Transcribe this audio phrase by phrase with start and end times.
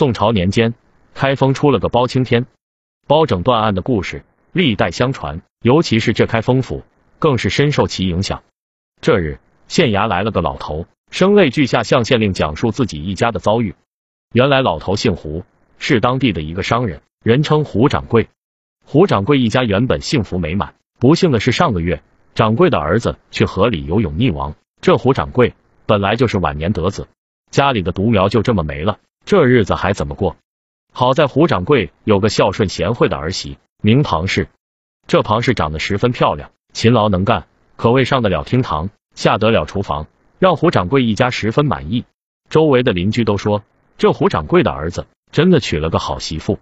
[0.00, 0.72] 宋朝年间，
[1.12, 2.46] 开封出了个包青天，
[3.06, 6.84] 包拯断案的故事历代相传，尤其是这开封府，
[7.18, 8.42] 更是深受其影响。
[9.02, 13.74] 这日，县衙来了个老头，声泪俱下向县令讲述自己一家的遭遇。
[14.32, 15.44] 原来老头姓胡，
[15.78, 18.30] 是当地的一个商人，人称胡掌柜。
[18.86, 22.02] 胡掌柜一家原本幸福美满，不幸的是上个月，
[22.34, 24.54] 掌柜的儿子去河里游泳溺亡。
[24.80, 25.52] 这胡掌柜
[25.84, 27.06] 本来就是晚年得子，
[27.50, 30.36] 家里的独苗就这么没了，这日子还怎么过？
[30.92, 34.48] 好在胡掌柜有个孝顺贤惠的儿媳，名庞氏。
[35.06, 40.06] 这庞氏长得十分漂亮，勤劳能干，可谓上得了厅堂，下得了厨房，
[40.38, 42.04] 让胡掌柜一家十分满意。
[42.48, 43.62] 周围的邻居都说，
[43.98, 46.58] 这胡掌柜的儿子真的娶了个好媳妇。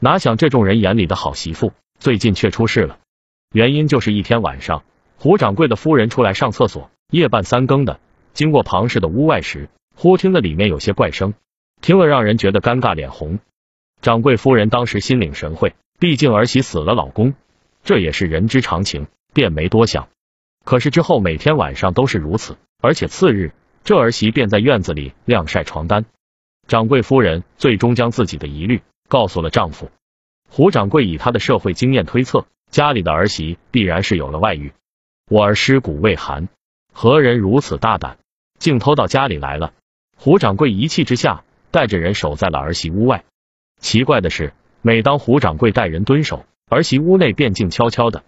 [0.00, 2.98] 哪想这众人眼里的好媳妇，最近却出事了。
[3.54, 4.84] 原因就是一天晚上，
[5.16, 8.00] 胡掌柜的夫人出来上厕所，夜半三更的，
[8.34, 11.34] 经过庞氏的屋外时，忽听得里面有些怪声，
[11.82, 13.38] 听了让人觉得尴尬脸红。
[14.00, 17.34] 掌柜夫人当时心领神会，毕竟儿媳死了老公，
[17.84, 20.08] 这也是人之常情，便没多想。
[20.64, 23.52] 可是之后每天晚上都是如此，而且次日，
[23.84, 26.06] 这儿媳便在院子里晾晒床单。
[26.66, 28.80] 掌柜夫人最终将自己的疑虑。
[29.08, 29.90] 告诉了丈夫
[30.48, 34.72] 胡掌柜，以他的社会经验推测，家里的儿媳必然是有了外遇。
[35.28, 36.48] 我儿尸骨未寒，
[36.94, 38.16] 何人如此大胆，
[38.58, 39.74] 竟偷到家里来了？
[40.16, 43.24] 胡掌柜一气之下，带着人守在了儿媳屋外。
[43.80, 48.22] 奇怪的是，每当胡掌柜带人蹲守，儿媳屋内便静悄悄的。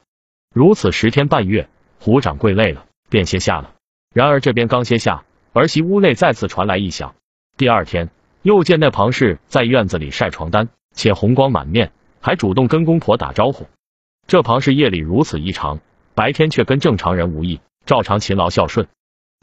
[0.53, 1.69] 如此十天半月，
[2.01, 3.75] 胡掌柜累了，便歇下了。
[4.13, 7.15] 然而这边刚歇下，儿媳屋内再次传来异响。
[7.57, 8.11] 第二天。
[8.45, 13.69] 又见那庞氏在院子里晒床单，且红光满面，还主动跟公婆打招呼。
[14.27, 15.81] 这庞氏夜里如此异常，
[16.15, 18.87] 白天却跟正常人无异，照常勤劳孝顺。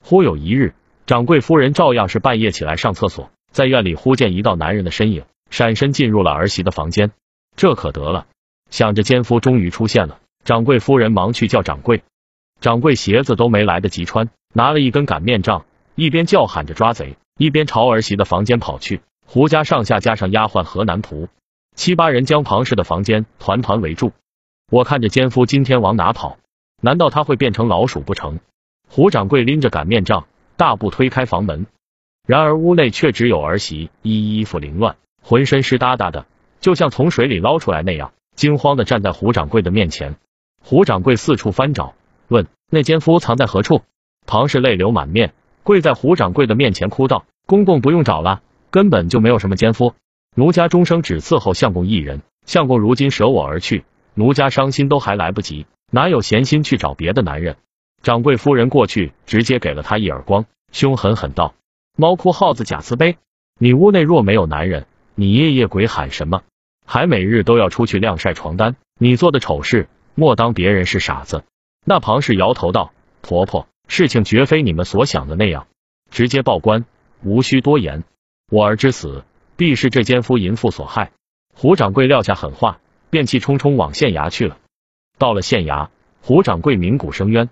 [0.04, 0.76] 忽有一日，
[1.08, 7.12] 掌柜夫人照样是半夜起来上厕所，在院里忽见一道男人的身影闪身进入了儿媳的房间。
[7.56, 8.28] 这可得了，
[8.70, 12.04] 想着奸夫终于出现了，掌柜夫人忙去叫掌柜。
[12.60, 15.66] 掌柜鞋子都没来得及穿，拿了一根擀面杖，
[15.96, 17.18] 一边叫喊着抓贼。
[17.38, 21.28] 一边朝儿媳的房间跑去，胡家上下加上丫鬟和男仆
[21.76, 24.12] 七八人将庞氏的房间团团围住。
[24.70, 26.38] 我看着奸夫今天往哪跑？
[26.82, 28.40] 难道他会变成老鼠不成？
[28.88, 31.66] 胡掌柜拎着擀面杖，大步推开房门。
[32.32, 36.26] 然而屋内却只有儿媳，衣衣服凌乱，浑身湿哒哒的，
[36.62, 40.16] 就像从水里捞出来那样，惊慌的站在胡掌柜的面前。
[40.64, 41.94] 胡掌柜四处翻找，
[42.30, 43.82] 问那奸夫藏在何处？
[44.26, 45.34] 庞氏泪流满面，
[45.64, 47.26] 跪在胡掌柜的面前哭道。
[47.48, 49.94] 公公不用找了，根本就没有什么奸夫，
[50.34, 53.84] 奴家终生只伺候相公一人，相公如今舍我而去，
[54.14, 57.58] 奴家伤心都还来不及，哪有闲心去找别的男人？
[58.02, 61.56] 掌柜夫人过去直接给了他一耳光，凶狠狠道
[61.98, 63.18] ：“猫哭耗子假慈悲，
[63.60, 66.42] 你屋内若没有男人，你夜夜鬼喊什么？
[66.86, 71.44] 还每日都要出去晾晒床单，你做的丑事，莫当别人是傻子。”
[71.86, 75.68] 那庞氏摇头道：“婆婆，事情绝非你们所想的那样，
[76.10, 76.86] 直接报官。”
[77.24, 78.04] 无需多言，
[78.50, 79.24] 我儿之死
[79.56, 81.12] 必是这奸夫淫妇所害。
[81.54, 82.80] 胡掌柜撂下狠话，
[83.12, 84.58] 便气冲冲往县衙去了。
[85.20, 85.90] 到了县衙，
[86.22, 87.50] 胡掌柜鸣鼓声冤，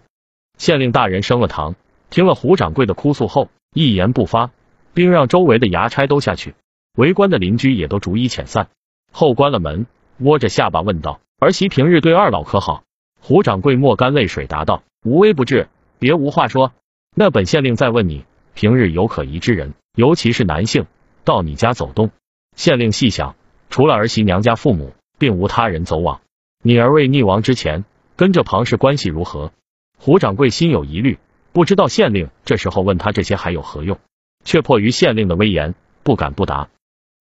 [0.58, 1.76] 县令大人升了堂，
[2.10, 4.52] 听了胡掌柜的哭诉后，一言不发，
[4.94, 6.56] 并让周围的衙差都下去。
[6.98, 8.68] 围观的邻居也都逐一遣散。
[9.12, 9.86] 后关了门，
[10.18, 12.84] 窝着下巴问道：“儿媳平日对二老可好？”
[13.22, 15.68] 胡掌柜抹干泪水答道：“无微不至，
[16.00, 16.74] 别无话说。
[17.16, 18.26] 那本县令再问你。”
[18.56, 20.86] 平日有可疑之人，尤其是男性，
[21.24, 22.12] 到你家走动。
[22.58, 23.36] 县令细想，
[23.70, 26.20] 除了儿媳娘家父母，并无他人走往。
[26.62, 27.86] 你儿未溺亡之前，
[28.18, 29.54] 跟这庞氏关系如何？
[29.98, 31.20] 胡掌柜心有疑虑，
[31.52, 34.00] 不知道县令这时候问他这些还有何用，
[34.44, 36.70] 却迫于县令的威严，不敢不答。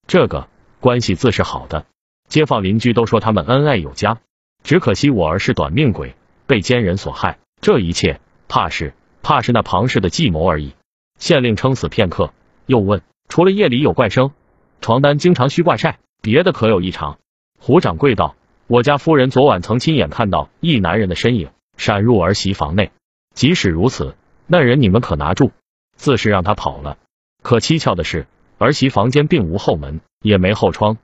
[0.07, 0.49] 这个
[0.81, 1.87] 关系自是好的，
[2.29, 4.19] 街坊邻居都说他们恩爱有加。
[4.63, 6.15] 只可惜我儿是短命鬼，
[6.47, 7.39] 被奸人所害。
[7.61, 10.73] 这一切，怕是怕是那庞氏的计谋而已。
[11.19, 12.33] 县令撑死片刻，
[12.67, 14.33] 又问：“除了夜里有怪声，
[14.81, 17.19] 床单经常需挂晒，别的可有异常？”
[17.59, 18.37] 胡掌柜道
[18.69, 22.93] ：“我家夫人昨晚曾亲眼看到一男人的身影闪入儿媳房内。
[23.39, 24.17] 即使如此，
[24.49, 25.53] 那人你们可拿住？
[25.95, 26.99] 自是让他跑了。
[27.41, 28.27] 可蹊跷的是，
[28.59, 30.99] 儿媳房间并无后门，也没后窗，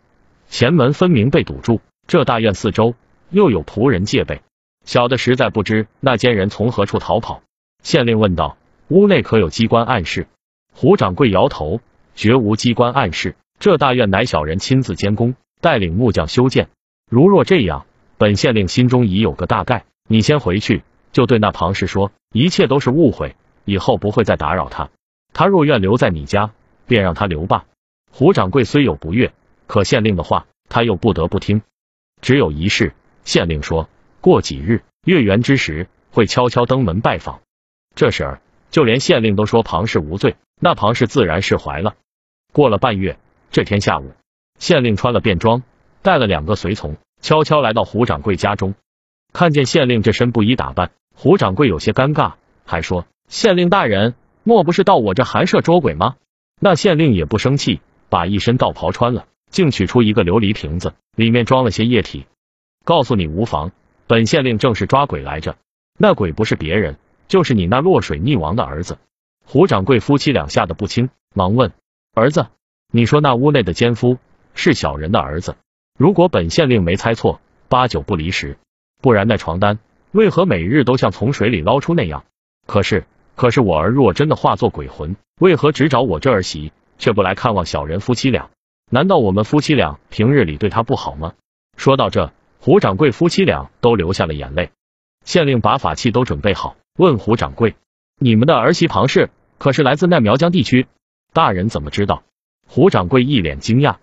[0.49, 1.81] 前门分明被堵住。
[2.09, 2.97] 这大院四周
[3.31, 4.43] 又有仆人戒备，
[4.85, 7.41] 小的实在不知那奸人从何处逃跑。”
[7.85, 8.57] 县令问道。
[8.89, 10.27] 屋内可有机关暗室？
[10.73, 11.81] 胡掌柜摇头，
[12.17, 13.37] 绝无机关暗室。
[13.61, 16.69] 这大院乃小人亲自监工，带领木匠修建。
[17.09, 17.87] 如若这样，
[18.19, 19.85] 本县令心中已有个大概。
[20.09, 20.83] 你先回去，
[21.13, 24.91] 就对那庞氏说，一切都是误会，以后不会再打扰他。
[25.33, 26.51] 他若愿留在你家，
[26.85, 27.65] 便让他留吧。
[28.11, 29.33] 胡掌柜虽有不悦，
[29.69, 31.63] 可县令的话，他又不得不听。
[32.21, 32.93] 只有一事，
[33.25, 33.89] 县令说
[34.21, 37.41] 过几日月圆之时，会悄悄登门拜访。
[37.95, 38.41] 这事儿，
[38.73, 41.95] 就连县令都说庞氏无罪，那庞氏自然释怀了。
[42.53, 43.17] 过了半月，
[43.53, 44.11] 这天下午，
[44.59, 45.63] 县令穿了便装，
[46.03, 48.75] 带了两个随从，悄悄来到胡掌柜家中。
[49.33, 52.35] 看见县令这身布衣打扮，胡掌柜有些尴尬，
[52.65, 56.17] 还说：“县令大人，莫不是到我这寒舍捉鬼吗？”
[56.61, 62.27] 那县令也不生气，把一身道袍穿了，竟取出一个琉璃瓶子，里面装了些液体，
[62.85, 63.73] 告诉你无妨，
[64.07, 65.57] 本县令正是抓鬼来着。
[65.99, 66.97] 那鬼不是别人，
[67.29, 68.99] 就是你那落水溺亡的儿子。
[69.47, 71.73] 胡掌柜夫妻俩吓得不轻，忙问。
[72.15, 72.47] 儿子，
[72.91, 74.19] 你说那屋内的奸夫
[74.55, 75.57] 是小人的儿子？
[75.99, 78.57] 如果本县令没猜错，八九不离十。
[79.01, 79.79] 不然那床单
[80.15, 82.25] 为何每日都像从水里捞出那样？
[82.69, 88.49] 可是，可是我儿若真的化作鬼魂，为何只找我这儿媳，却不来看望小人夫妻俩？
[88.89, 91.33] 难道我们夫妻俩平日里对他不好吗？
[91.77, 94.71] 说到这，胡掌柜夫妻俩都流下了眼泪。
[95.25, 97.75] 县令把法器都准备好，问胡掌柜
[98.21, 100.87] ：“你们的儿媳庞氏可是来自那苗疆地区？”
[101.35, 102.23] 大人怎么知道？
[102.69, 103.97] 胡掌柜一脸惊讶。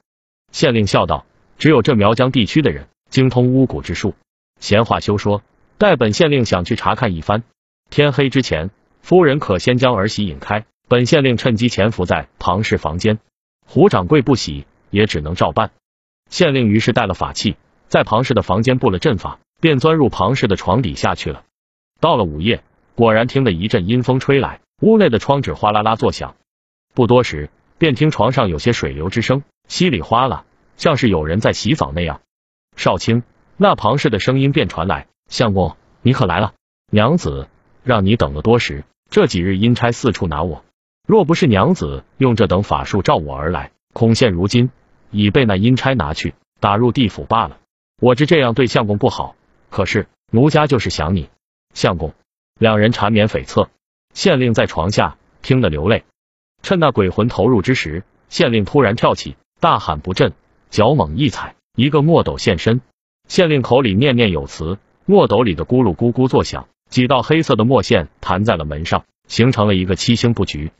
[0.51, 1.25] 县令笑道
[1.57, 4.13] ：“只有这苗疆地区的人精通巫蛊之术。
[4.59, 5.41] 闲话休说，
[5.81, 7.41] 待本县令想去查看一番。
[7.89, 8.69] 天黑之前，
[9.01, 13.17] 夫人可先将儿媳引开，本县令趁机潜伏在庞氏房间。”
[13.65, 15.71] 胡掌柜不喜，也只能照办。
[16.29, 17.55] 县令于是带了法器，
[17.87, 21.45] 在庞氏的房间布了阵法，便钻入庞氏的床底下去了。
[21.99, 22.61] 到了午夜，
[22.93, 26.35] 果然听得一阵阴风吹来，屋内的窗纸哗啦啦作响。
[26.93, 27.49] 不多时，
[27.79, 30.45] 便听床上有些水流之声，稀里哗啦，
[30.77, 32.21] 像是有人在洗澡那样。
[32.77, 33.23] 少卿，
[33.57, 36.53] 那庞氏的声音便传来：“相公，你可来了。
[36.91, 37.47] 娘子
[37.83, 40.65] 让你等了多时，这几日阴差四处拿我，
[41.07, 44.71] 若不是娘子用这等法术召我而来，恐现如今
[45.09, 47.59] 已被那阴差拿去打入地府罢了。
[48.01, 49.37] 我知这样对相公不好，
[49.69, 51.29] 可是奴家就是想你，
[51.73, 52.13] 相公。”
[52.59, 53.69] 两人缠绵悱恻，
[54.13, 56.03] 县令在床下听得流泪。
[56.61, 60.33] 趁那鬼魂投入之时，县令突然跳起，大喊不振，
[60.69, 62.81] 脚猛一踩，一个墨斗现身。
[63.29, 64.77] 县令口里念念有词，
[65.11, 70.71] 墨斗里的咕噜咕咕作响，几道黑色的墨线弹在了门上，形成了一个七星布局。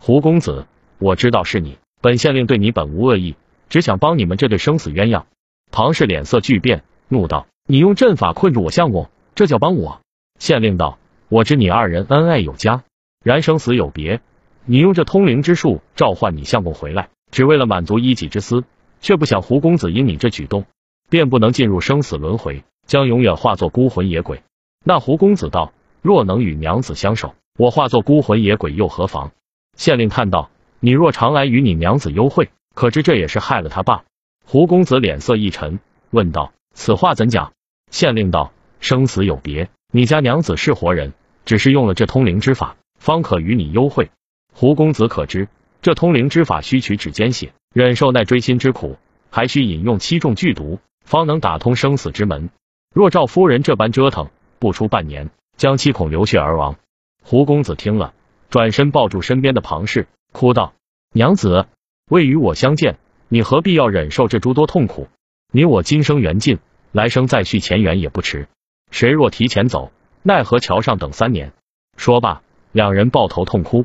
[0.00, 0.66] 胡公子，
[0.98, 3.36] 我知道是你，本县令对你本无恶意，
[3.68, 5.26] 只想帮你们这对生死鸳鸯。
[5.70, 10.00] 庞氏脸色巨变，怒道：“你用阵法困住我相公，这叫帮我？”
[10.40, 10.98] 县令道
[11.30, 12.82] ：“我知你二人恩爱有加，
[13.24, 14.20] 然生死有别。”
[14.66, 18.64] 你用这通灵之术召唤你相公回来，只为了满足一己之私，
[19.00, 20.64] 却不想胡公子因你这举动，
[21.08, 24.42] 便不能进入生死轮回，将永远化作孤魂野鬼。
[24.82, 29.30] 那胡公子道：若能与娘子相守，我化作孤魂野鬼又何妨？
[29.76, 30.50] 县令叹道：
[30.80, 34.04] 你若常来与你娘子幽会，可知这也是害了他罢？
[34.44, 35.80] 胡公子脸色一沉，
[36.10, 37.52] 问道：此话怎讲？
[37.90, 41.12] 县令道：生死有别，你家娘子是活人，
[41.44, 44.10] 只是用了这通灵之法，方可与你幽会。
[44.54, 45.48] 胡公子可知，
[45.82, 48.96] 这通灵之法需取指尖血，忍受那锥心之苦，
[49.28, 52.48] 还需饮用七重剧毒，方能打通生死之门。
[52.98, 54.28] 若照夫人这般折腾，
[54.58, 56.74] 不出半年，将七孔流血而亡。
[57.22, 58.12] 胡公子听了，
[58.50, 60.72] 转身抱住身边的庞氏，哭道
[61.14, 61.68] ：“娘子，
[62.10, 62.98] 未与我相见，
[63.28, 65.06] 你何必要忍受这诸多痛苦？
[65.52, 66.58] 你我今生缘尽，
[66.90, 68.48] 来生再续前缘也不迟。
[68.90, 69.92] 谁若提前走，
[70.24, 71.52] 奈何桥上等三年？”
[71.96, 73.84] 说罢，两人抱头痛哭。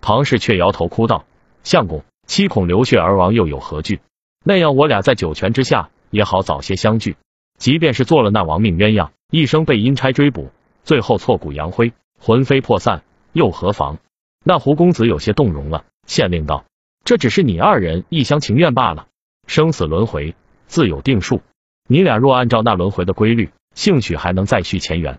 [0.00, 1.24] 庞氏却摇头哭道
[1.64, 3.98] ：“相公，七孔流血而亡又有何惧？
[4.44, 7.16] 那样我俩在九泉之下也好早些相聚。
[7.64, 10.50] 即便是做了那亡命鸳鸯，一生被阴差追捕，
[10.82, 13.96] 最后挫骨扬灰，魂飞魄散，又何妨？”
[14.44, 16.66] 那胡公子有些动容了，县令道
[17.06, 19.06] ：“这只是你二人一厢情愿罢了。
[19.46, 20.34] 生死轮回
[20.66, 21.40] 自有定数，
[21.88, 25.14] 你俩若按照那轮回的规律，兴许还能再续前缘；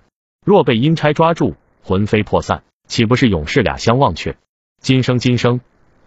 [0.46, 4.38] 若被阴差抓住，魂飞魄散，岂不是永世俩相忘却？”
[4.80, 5.62] 今生今生，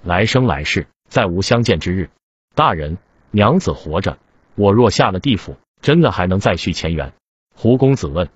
[0.05, 2.11] 来生来世，再无相见之日。
[2.55, 2.97] 大人，
[3.33, 4.19] 娘子活着，
[4.55, 7.13] 我若下了地府，真的还能再续前缘？
[7.55, 8.29] 胡公子问。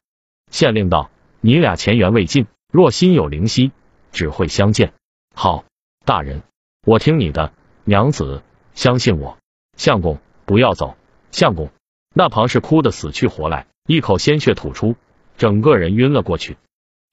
[0.50, 3.72] 县令道：你俩前缘未尽，若心有灵犀，
[4.12, 4.92] 只会相见。
[5.34, 5.64] 好，
[6.04, 6.42] 大人，
[6.86, 7.52] 我听你的。
[7.84, 8.42] 娘子，
[8.74, 9.38] 相信我。
[9.76, 10.96] 相公，不要走。
[11.30, 11.70] 相公，
[12.14, 14.96] 那庞氏哭得死去活来，一口鲜血吐出，
[15.36, 16.56] 整个人晕了过去。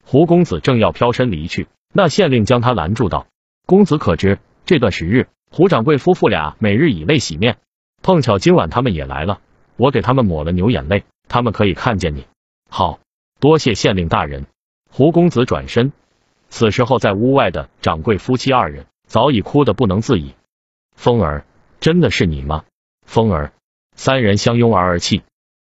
[0.05, 1.67] 胡公子正要飘身离去。
[1.93, 3.25] 那县令将他拦住道
[3.65, 7.57] ：“公子可知，这段时日，胡掌柜夫妇俩每日以泪洗面，
[8.03, 9.41] 碰巧今晚他们也来了，
[9.79, 12.25] 我给他们抹了牛眼泪，他们可以看见你。
[12.69, 12.99] 好
[13.39, 14.45] 多谢县令大人。”
[14.91, 15.93] 胡公子转身，
[16.49, 20.33] 此时候在屋外的掌柜夫妻二人早已哭得不能自已。
[20.95, 21.45] 风儿，
[21.79, 22.65] 真的是你吗？
[23.05, 23.53] 风儿，
[23.95, 25.21] 三人相拥而而泣。